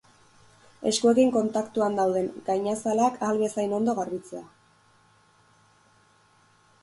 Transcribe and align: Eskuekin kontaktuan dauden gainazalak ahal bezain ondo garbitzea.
Eskuekin 0.91 1.27
kontaktuan 1.35 1.97
dauden 1.99 2.29
gainazalak 2.47 3.21
ahal 3.27 3.41
bezain 3.43 3.77
ondo 3.79 3.95
garbitzea. 3.99 4.43